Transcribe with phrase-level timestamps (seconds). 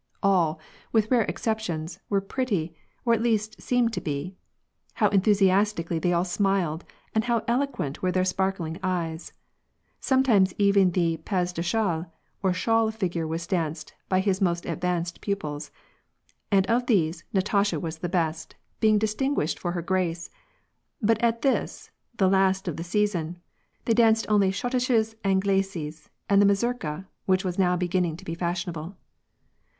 [0.23, 0.59] All,
[0.91, 2.73] with rare exceptions, were pretty,
[3.05, 4.35] or at least seemed to be.
[4.95, 9.31] How enthusiastically they all smiled, and how eloquent were their sparkling eyes!
[9.99, 12.09] Sometimes even the pas de chdle,
[12.41, 15.69] or shawl figure was danced by his most advanced pupils,
[16.51, 20.31] and of these, Natasha was the best, being distinguished for her grace;
[20.99, 23.37] but at this, the last of the season,
[23.85, 28.97] they danced only schotHsches Anglaises, and the mazurka, which was now beginning to be fashionable.